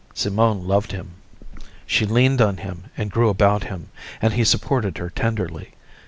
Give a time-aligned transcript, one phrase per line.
[0.15, 1.11] Simone loved him.
[1.85, 3.89] She leaned on him and grew about him,
[4.19, 5.73] and he supported her tenderly.